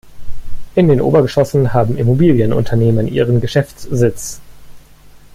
In 0.73 0.87
den 0.87 0.99
Obergeschossen 0.99 1.73
haben 1.73 1.95
Immobilienunternehmen 1.95 3.07
ihren 3.07 3.39
Geschäftssitz. 3.39 4.41